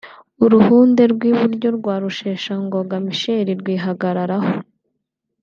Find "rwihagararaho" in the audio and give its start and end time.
3.61-4.51